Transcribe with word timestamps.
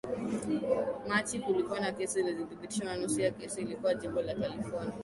Machi 1.07 1.39
kulikuwa 1.39 1.79
na 1.79 1.91
kesi 1.91 2.23
zilithibitishwa 2.23 2.85
na 2.85 2.97
nusu 2.97 3.21
ya 3.21 3.31
kesi 3.31 3.61
ilikuwepo 3.61 4.01
jimbo 4.01 4.21
la 4.21 4.33
California 4.33 4.93